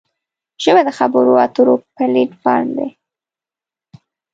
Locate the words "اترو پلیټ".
1.45-2.31